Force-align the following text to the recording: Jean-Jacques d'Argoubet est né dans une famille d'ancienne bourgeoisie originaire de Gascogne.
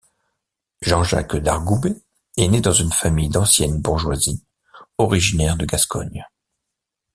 Jean-Jacques 0.81 1.35
d'Argoubet 1.35 1.93
est 2.35 2.47
né 2.47 2.59
dans 2.59 2.71
une 2.73 2.91
famille 2.91 3.29
d'ancienne 3.29 3.79
bourgeoisie 3.79 4.43
originaire 4.97 5.57
de 5.57 5.65
Gascogne. 5.67 6.25